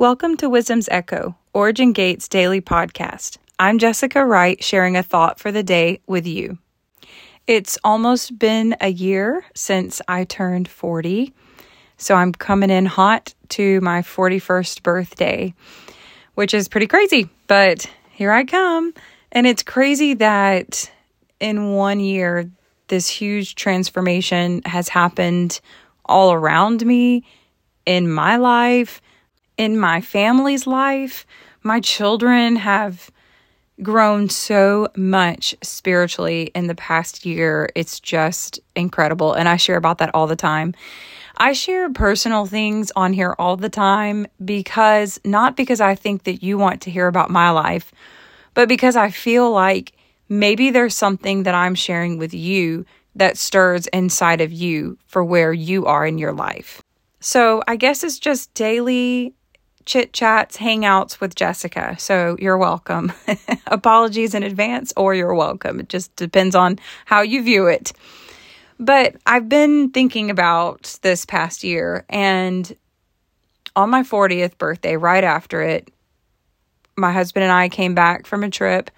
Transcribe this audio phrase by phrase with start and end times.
[0.00, 3.36] Welcome to Wisdom's Echo, Origin Gates daily podcast.
[3.58, 6.56] I'm Jessica Wright, sharing a thought for the day with you.
[7.46, 11.34] It's almost been a year since I turned 40,
[11.98, 15.52] so I'm coming in hot to my 41st birthday,
[16.34, 18.94] which is pretty crazy, but here I come.
[19.30, 20.90] And it's crazy that
[21.40, 22.50] in one year,
[22.88, 25.60] this huge transformation has happened
[26.06, 27.22] all around me
[27.84, 29.02] in my life
[29.60, 31.26] in my family's life.
[31.62, 33.10] My children have
[33.82, 37.68] grown so much spiritually in the past year.
[37.74, 39.34] It's just incredible.
[39.34, 40.72] And I share about that all the time.
[41.36, 46.42] I share personal things on here all the time because not because I think that
[46.42, 47.92] you want to hear about my life,
[48.54, 49.92] but because I feel like
[50.30, 55.52] maybe there's something that I'm sharing with you that stirs inside of you for where
[55.52, 56.80] you are in your life.
[57.20, 59.34] So I guess it's just daily
[59.86, 61.96] chit chats, hangouts with Jessica.
[61.98, 63.12] So you're welcome.
[63.66, 65.80] Apologies in advance, or you're welcome.
[65.80, 67.92] It just depends on how you view it.
[68.78, 72.74] But I've been thinking about this past year, and
[73.76, 75.90] on my 40th birthday, right after it,
[76.96, 78.90] my husband and I came back from a trip,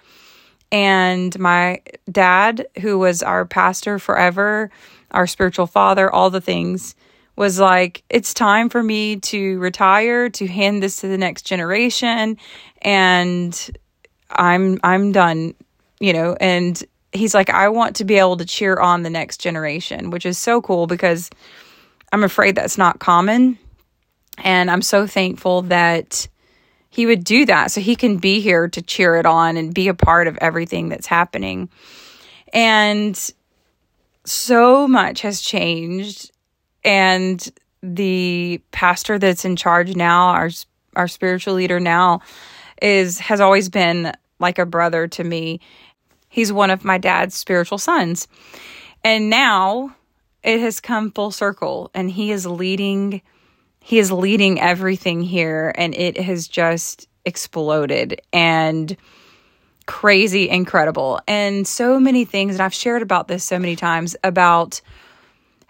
[0.71, 1.81] and my
[2.11, 4.71] dad, who was our pastor forever,
[5.11, 6.95] our spiritual father, all the things,
[7.35, 12.37] was like, it's time for me to retire, to hand this to the next generation,
[12.81, 13.77] and
[14.29, 15.55] I'm I'm done,
[15.99, 16.81] you know, and
[17.11, 20.37] he's like, I want to be able to cheer on the next generation, which is
[20.37, 21.29] so cool because
[22.11, 23.57] I'm afraid that's not common.
[24.39, 26.27] And I'm so thankful that
[26.89, 29.87] he would do that so he can be here to cheer it on and be
[29.87, 31.69] a part of everything that's happening.
[32.51, 33.19] And
[34.25, 36.31] so much has changed
[36.83, 40.49] and the pastor that's in charge now, our
[40.95, 42.21] our spiritual leader now,
[42.81, 45.59] is has always been like a brother to me.
[46.29, 48.27] He's one of my dad's spiritual sons.
[49.03, 49.95] And now
[50.43, 53.21] it has come full circle and he is leading
[53.85, 58.95] he is leading everything here and it has just exploded and
[59.85, 64.79] crazy incredible and so many things and I've shared about this so many times about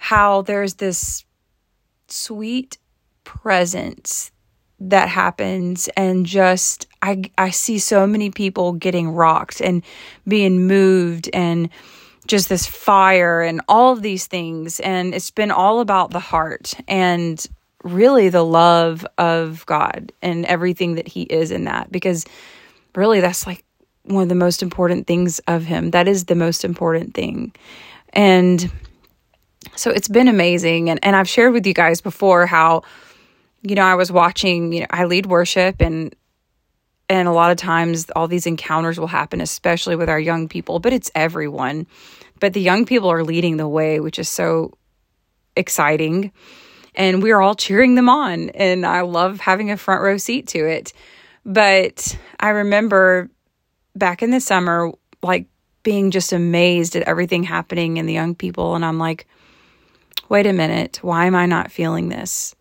[0.03, 1.23] how there's this
[2.09, 2.77] sweet
[3.23, 4.31] presence
[4.77, 9.81] that happens and just I I see so many people getting rocked and
[10.27, 11.69] being moved and
[12.27, 14.81] just this fire and all of these things.
[14.81, 17.41] And it's been all about the heart and
[17.85, 22.25] really the love of God and everything that he is in that because
[22.93, 23.63] really that's like
[24.03, 25.91] one of the most important things of him.
[25.91, 27.53] That is the most important thing.
[28.11, 28.69] And
[29.75, 30.89] so it's been amazing.
[30.89, 32.83] And, and I've shared with you guys before how,
[33.61, 36.15] you know, I was watching, you know, I lead worship and
[37.09, 40.79] and a lot of times all these encounters will happen, especially with our young people,
[40.79, 41.85] but it's everyone.
[42.39, 44.73] But the young people are leading the way, which is so
[45.55, 46.31] exciting.
[46.95, 48.49] And we're all cheering them on.
[48.51, 50.93] And I love having a front row seat to it.
[51.45, 53.29] But I remember
[53.95, 54.91] back in the summer,
[55.21, 55.47] like
[55.83, 58.75] being just amazed at everything happening in the young people.
[58.75, 59.27] And I'm like,
[60.33, 62.55] wait a minute, why am I not feeling this?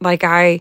[0.00, 0.60] Like, I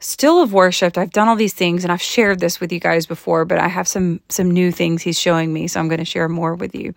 [0.00, 0.98] still have worshiped.
[0.98, 3.68] I've done all these things and I've shared this with you guys before, but I
[3.68, 6.74] have some some new things he's showing me, so I'm going to share more with
[6.74, 6.92] you.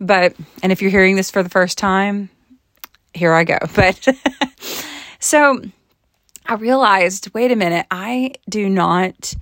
[0.00, 2.30] But and if you're hearing this for the first time,
[3.14, 3.58] here I go.
[3.74, 4.06] But
[5.18, 5.60] so
[6.46, 9.34] I realized, wait a minute, I do not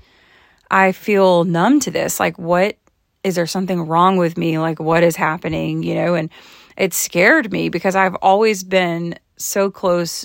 [0.70, 2.18] I feel numb to this.
[2.18, 2.78] Like what
[3.22, 4.58] is there something wrong with me?
[4.58, 6.14] Like what is happening, you know?
[6.14, 6.30] And
[6.78, 10.24] it scared me because I've always been so close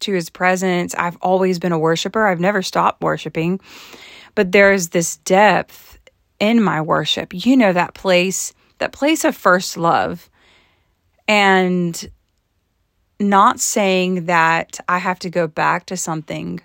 [0.00, 0.94] to his presence.
[0.94, 2.26] I've always been a worshiper.
[2.26, 3.60] I've never stopped worshiping.
[4.34, 5.98] But there's this depth
[6.40, 7.44] in my worship.
[7.44, 10.30] You know that place, that place of first love.
[11.28, 12.10] And
[13.20, 16.60] not saying that I have to go back to something,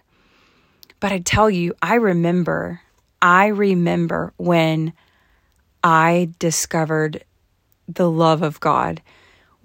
[1.01, 2.79] but I tell you, I remember,
[3.21, 4.93] I remember when
[5.83, 7.25] I discovered
[7.89, 9.01] the love of God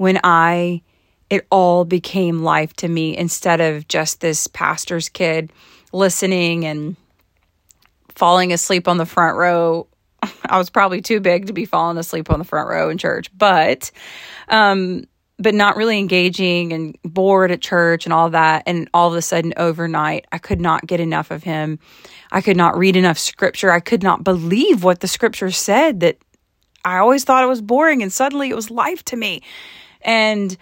[0.01, 0.81] when I
[1.29, 5.53] it all became life to me instead of just this pastor's kid
[5.93, 6.97] listening and
[8.09, 9.87] falling asleep on the front row.
[10.47, 13.31] I was probably too big to be falling asleep on the front row in church,
[13.37, 13.91] but
[14.49, 15.05] um
[15.39, 19.23] but not really engaging and bored at church and all that and all of a
[19.23, 21.79] sudden overnight I could not get enough of him.
[22.33, 23.71] I could not read enough scripture.
[23.71, 26.17] I could not believe what the scripture said that
[26.87, 29.43] I always thought it was boring and suddenly it was life to me.
[30.03, 30.57] And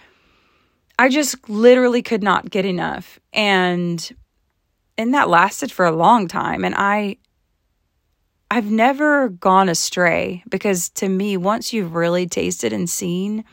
[0.98, 3.18] I just literally could not get enough.
[3.32, 4.08] And
[4.96, 7.18] and that lasted for a long time and I
[8.50, 13.44] I've never gone astray because to me once you've really tasted and seen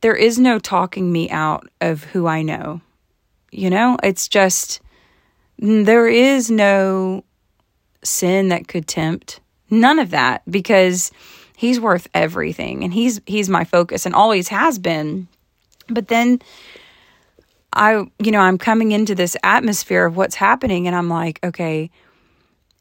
[0.00, 2.80] there is no talking me out of who I know.
[3.52, 4.80] You know, it's just
[5.58, 7.24] there is no
[8.02, 9.40] sin that could tempt.
[9.70, 11.12] None of that because
[11.62, 15.28] he's worth everything and he's he's my focus and always has been.
[15.88, 16.42] But then
[17.72, 21.88] I, you know, I'm coming into this atmosphere of what's happening and I'm like, okay,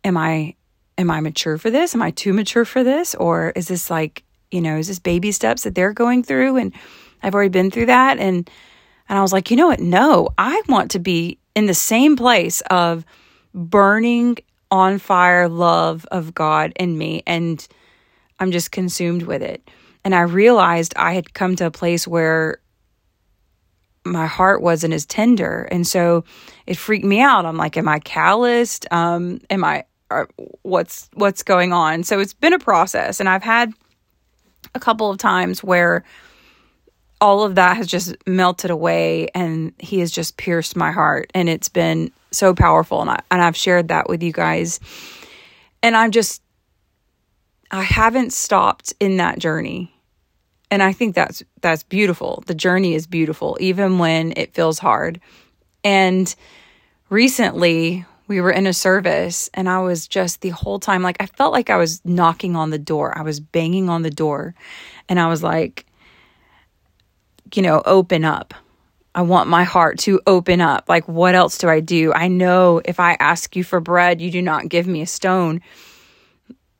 [0.03, 0.55] am I
[0.97, 1.93] am I mature for this?
[1.93, 3.13] Am I too mature for this?
[3.13, 6.73] Or is this like, you know, is this baby steps that they're going through and
[7.21, 8.49] I've already been through that and
[9.07, 9.79] and I was like, you know what?
[9.79, 13.05] No, I want to be in the same place of
[13.53, 14.39] burning
[14.71, 17.67] on fire love of God in me and
[18.41, 19.69] I'm just consumed with it.
[20.03, 22.59] And I realized I had come to a place where
[24.03, 25.67] my heart wasn't as tender.
[25.71, 26.23] And so
[26.65, 27.45] it freaked me out.
[27.45, 28.87] I'm like am i calloused?
[28.91, 29.85] Um am i
[30.63, 32.03] what's what's going on?
[32.03, 33.19] So it's been a process.
[33.19, 33.71] And i've had
[34.73, 36.03] a couple of times where
[37.19, 41.29] all of that has just melted away and he has just pierced my heart.
[41.35, 43.01] And it's been so powerful.
[43.01, 44.79] And I and I've shared that with you guys.
[45.83, 46.41] And I'm just
[47.71, 49.93] I haven't stopped in that journey
[50.71, 52.43] and I think that's that's beautiful.
[52.47, 55.19] The journey is beautiful even when it feels hard.
[55.83, 56.33] And
[57.09, 61.25] recently we were in a service and I was just the whole time like I
[61.25, 63.17] felt like I was knocking on the door.
[63.17, 64.55] I was banging on the door
[65.09, 65.85] and I was like
[67.53, 68.53] you know, open up.
[69.13, 70.87] I want my heart to open up.
[70.87, 72.13] Like what else do I do?
[72.13, 75.61] I know if I ask you for bread, you do not give me a stone.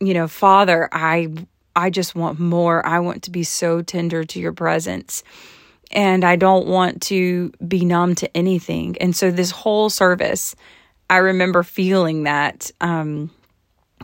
[0.02, 1.30] You know, Father, I
[1.76, 2.86] I just want more.
[2.86, 5.24] I want to be so tender to your presence.
[5.92, 8.98] And I don't want to be numb to anything.
[9.00, 10.56] And so this whole service,
[11.10, 13.30] I remember feeling that, um,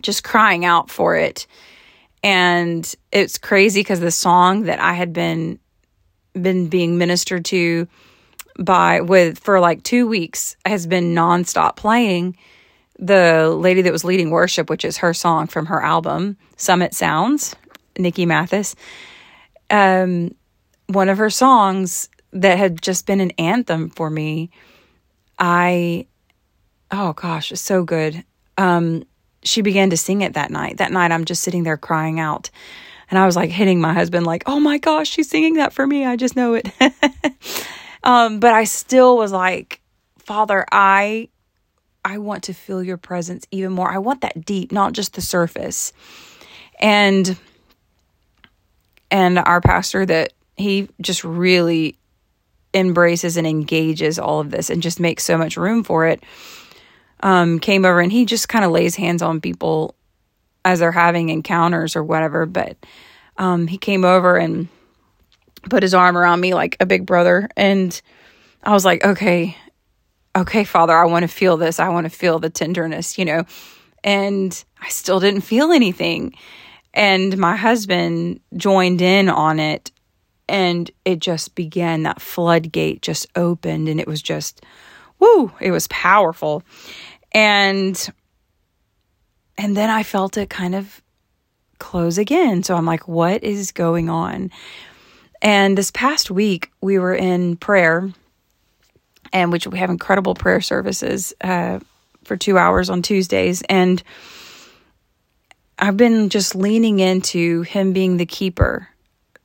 [0.01, 1.47] just crying out for it.
[2.23, 5.59] And it's crazy because the song that I had been
[6.33, 7.87] been being ministered to
[8.59, 12.37] by with for like two weeks has been nonstop playing
[12.99, 17.55] the lady that was leading worship, which is her song from her album, Summit Sounds,
[17.97, 18.75] Nikki Mathis.
[19.69, 20.33] Um,
[20.87, 24.49] one of her songs that had just been an anthem for me.
[25.37, 26.07] I,
[26.91, 28.23] oh gosh, so good.
[28.57, 29.03] Um,
[29.43, 30.77] she began to sing it that night.
[30.77, 32.49] That night, I'm just sitting there crying out.
[33.09, 35.85] And I was like hitting my husband, like, oh my gosh, she's singing that for
[35.85, 36.05] me.
[36.05, 36.69] I just know it.
[38.03, 39.81] um, but I still was like,
[40.17, 41.29] Father, I
[42.07, 43.91] I want to feel your presence even more.
[43.91, 45.91] I want that deep, not just the surface.
[46.79, 47.37] And
[49.11, 51.97] and our pastor that he just really
[52.73, 56.23] embraces and engages all of this and just makes so much room for it.
[57.19, 59.93] Um, came over and he just kind of lays hands on people
[60.63, 62.45] as they're having encounters or whatever.
[62.45, 62.77] But
[63.37, 64.69] um, he came over and
[65.69, 67.49] put his arm around me like a big brother.
[67.57, 67.99] And
[68.63, 69.57] I was like, okay,
[70.35, 71.79] okay, Father, I want to feel this.
[71.79, 73.43] I want to feel the tenderness, you know.
[74.03, 76.35] And I still didn't feel anything.
[76.93, 79.91] And my husband joined in on it.
[80.49, 83.89] And it just began, that floodgate just opened.
[83.89, 84.63] And it was just,
[85.19, 86.63] woo, it was powerful.
[87.33, 88.09] And
[89.57, 91.01] and then I felt it kind of
[91.79, 92.63] close again.
[92.63, 94.51] So I'm like, what is going on?
[95.41, 98.11] And this past week, we were in prayer
[99.33, 101.79] and which we have incredible prayer services uh,
[102.23, 103.61] for two hours on Tuesdays.
[103.63, 104.01] And
[105.79, 108.89] I've been just leaning into Him being the keeper,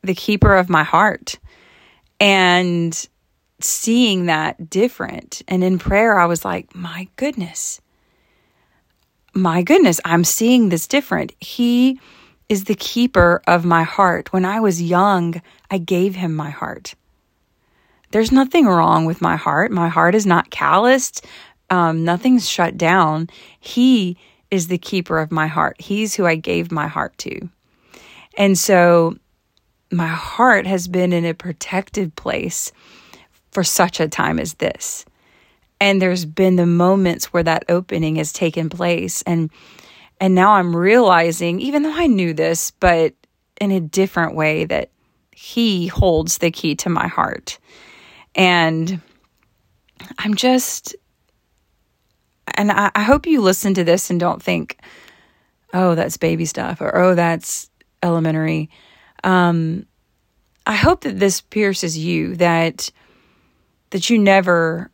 [0.03, 1.39] the keeper of my heart,
[2.21, 3.09] and
[3.61, 5.43] seeing that different.
[5.47, 7.81] And in prayer, I was like, my goodness,
[9.35, 11.33] my goodness, I'm seeing this different.
[11.41, 12.01] He
[12.49, 14.33] is the keeper of my heart.
[14.33, 16.95] When I was young, I gave him my heart.
[18.13, 19.73] There's nothing wrong with my heart.
[19.73, 21.27] My heart is not calloused.
[21.71, 23.29] Um, nothing's shut down.
[23.59, 24.19] He
[24.51, 25.81] is the keeper of my heart.
[25.81, 27.49] He's who I gave my heart to.
[28.37, 29.17] And so
[29.91, 32.71] my heart has been in a protected place
[33.51, 35.07] for such a time as this.
[35.81, 39.23] And there's been the moments where that opening has taken place.
[39.23, 39.51] And
[40.21, 43.15] and now I'm realizing, even though I knew this, but
[43.61, 44.91] in a different way, that
[45.33, 47.59] he holds the key to my heart.
[48.35, 49.01] And
[50.19, 50.97] I'm just,
[52.57, 54.81] and I, I, hope you listen to this and don't think,
[55.75, 57.71] oh, that's baby stuff or oh, that's
[58.03, 58.71] elementary.
[59.23, 59.87] Um,
[60.67, 62.91] I hope that this pierces you that
[63.91, 64.91] that you never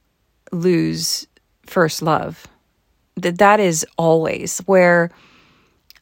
[0.50, 1.26] lose
[1.66, 2.46] first love.
[3.16, 5.10] That that is always where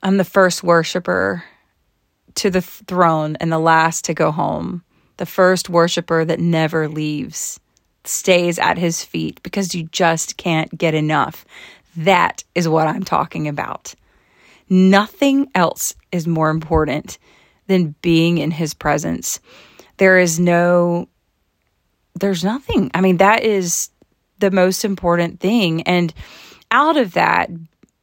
[0.02, 1.45] I'm the first worshiper
[2.37, 4.83] to the throne and the last to go home.
[5.16, 7.58] The first worshiper that never leaves,
[8.04, 11.44] stays at his feet because you just can't get enough.
[11.96, 13.94] That is what I'm talking about.
[14.68, 17.18] Nothing else is more important
[17.66, 19.40] than being in his presence.
[19.96, 21.08] There is no,
[22.14, 22.90] there's nothing.
[22.94, 23.90] I mean, that is
[24.38, 25.82] the most important thing.
[25.82, 26.12] And
[26.70, 27.50] out of that,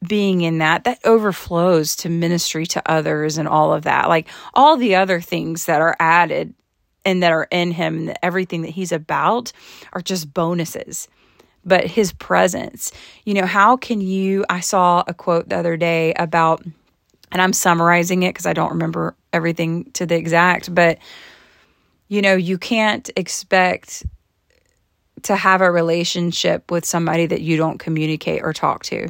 [0.08, 4.10] being in that, that overflows to ministry to others and all of that.
[4.10, 6.54] Like all the other things that are added
[7.06, 9.52] and that are in him, and everything that he's about
[9.94, 11.08] are just bonuses.
[11.66, 12.92] But his presence,
[13.26, 14.46] you know, how can you?
[14.50, 16.64] I saw a quote the other day about,
[17.32, 20.98] and I'm summarizing it because I don't remember everything to the exact, but,
[22.08, 24.06] you know, you can't expect
[25.24, 29.08] to have a relationship with somebody that you don't communicate or talk to.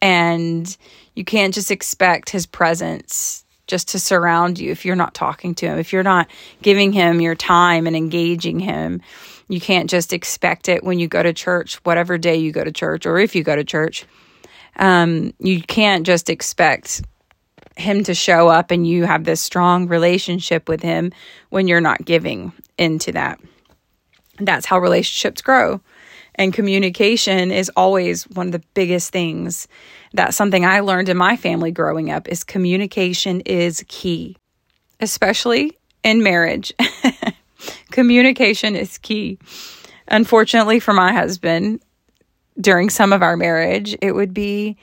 [0.00, 0.76] And
[1.14, 5.66] you can't just expect his presence just to surround you if you're not talking to
[5.66, 6.28] him, if you're not
[6.62, 9.00] giving him your time and engaging him.
[9.48, 12.72] You can't just expect it when you go to church, whatever day you go to
[12.72, 14.04] church, or if you go to church.
[14.76, 17.02] Um, you can't just expect
[17.76, 21.12] him to show up and you have this strong relationship with him
[21.50, 23.38] when you're not giving into that.
[24.38, 25.80] That's how relationships grow.
[26.36, 29.66] And communication is always one of the biggest things.
[30.12, 34.36] That's something I learned in my family growing up is communication is key,
[35.00, 36.72] especially in marriage.
[37.90, 39.38] communication is key.
[40.08, 41.82] Unfortunately for my husband,
[42.60, 44.76] during some of our marriage, it would be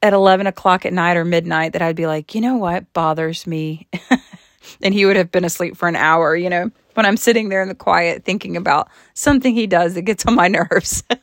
[0.00, 3.46] at 11 o'clock at night or midnight that I'd be like, you know what bothers
[3.46, 3.86] me?
[4.82, 7.62] and he would have been asleep for an hour, you know when I'm sitting there
[7.62, 11.04] in the quiet thinking about something he does that gets on my nerves.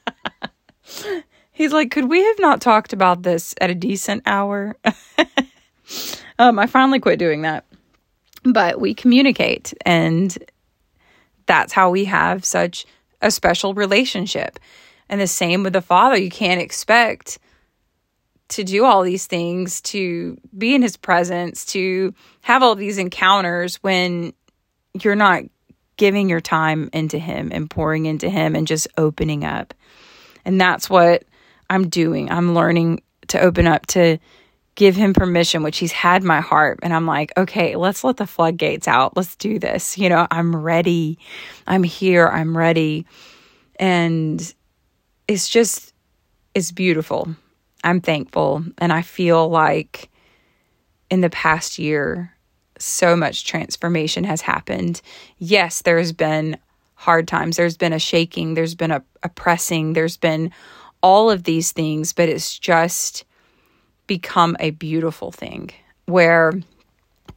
[1.51, 4.77] He's like, Could we have not talked about this at a decent hour?
[6.39, 7.65] um, I finally quit doing that.
[8.43, 10.37] But we communicate, and
[11.45, 12.85] that's how we have such
[13.21, 14.59] a special relationship.
[15.09, 16.15] And the same with the Father.
[16.15, 17.39] You can't expect
[18.49, 23.75] to do all these things, to be in his presence, to have all these encounters
[23.77, 24.33] when
[24.93, 25.43] you're not
[25.99, 29.73] giving your time into Him and pouring into Him and just opening up.
[30.45, 31.25] And that's what
[31.69, 32.31] I'm doing.
[32.31, 34.17] I'm learning to open up to
[34.75, 36.79] give Him permission, which He's had my heart.
[36.81, 39.17] And I'm like, okay, let's let the floodgates out.
[39.17, 39.97] Let's do this.
[39.97, 41.19] You know, I'm ready.
[41.67, 42.27] I'm here.
[42.27, 43.05] I'm ready.
[43.77, 44.53] And
[45.27, 45.93] it's just,
[46.55, 47.35] it's beautiful.
[47.83, 48.63] I'm thankful.
[48.77, 50.09] And I feel like
[51.11, 52.33] in the past year,
[52.79, 55.01] so much transformation has happened.
[55.37, 56.57] Yes, there's been
[56.95, 60.51] hard times, there's been a shaking, there's been a, a pressing, there's been
[61.01, 63.23] all of these things, but it's just
[64.07, 65.69] become a beautiful thing
[66.05, 66.51] where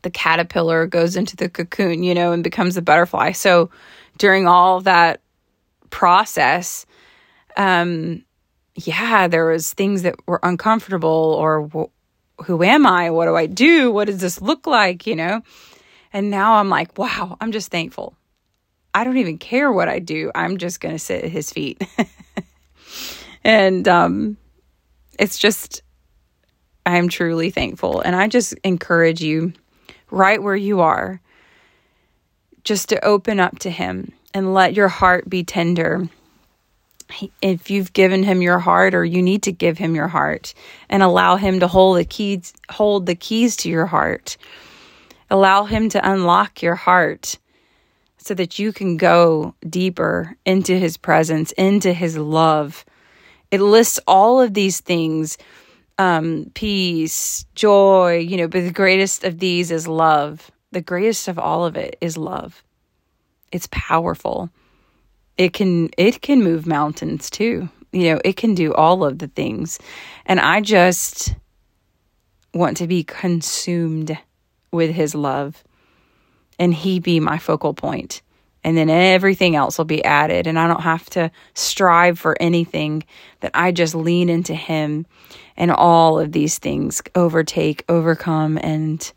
[0.02, 3.32] the caterpillar goes into the cocoon, you know, and becomes a butterfly.
[3.32, 3.70] So
[4.18, 5.20] during all that
[5.90, 6.86] process,
[7.56, 8.24] um,
[8.74, 11.88] yeah, there was things that were uncomfortable or
[12.42, 13.10] who am I?
[13.10, 13.90] What do I do?
[13.90, 15.06] What does this look like?
[15.06, 15.42] You know?
[16.12, 18.14] And now I'm like, wow, I'm just thankful.
[18.94, 20.30] I don't even care what I do.
[20.34, 21.82] I'm just going to sit at his feet.
[23.44, 24.36] and um,
[25.18, 25.82] it's just,
[26.84, 28.00] I'm truly thankful.
[28.02, 29.54] And I just encourage you,
[30.10, 31.22] right where you are,
[32.64, 36.08] just to open up to him and let your heart be tender
[37.40, 40.54] if you've given him your heart or you need to give him your heart
[40.88, 44.36] and allow him to hold the keys hold the keys to your heart
[45.30, 47.38] allow him to unlock your heart
[48.18, 52.84] so that you can go deeper into his presence into his love.
[53.50, 55.38] It lists all of these things
[55.98, 60.50] um, peace joy you know but the greatest of these is love.
[60.70, 62.62] The greatest of all of it is love.
[63.50, 64.50] It's powerful
[65.38, 67.68] it can it can move mountains too.
[67.92, 69.78] You know it can do all of the things.
[70.26, 71.34] And i just
[72.54, 74.16] want to be consumed
[74.70, 75.64] with his love
[76.58, 78.22] and he be my focal point.
[78.64, 83.04] And then everything else will be added and i don't have to strive for anything
[83.40, 85.06] that i just lean into him
[85.56, 89.12] and all of these things overtake overcome and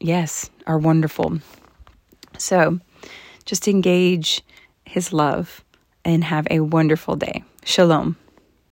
[0.00, 1.38] yes are wonderful.
[2.38, 2.80] So
[3.44, 4.42] just engage
[4.94, 5.64] his love
[6.04, 7.42] and have a wonderful day.
[7.64, 8.16] Shalom.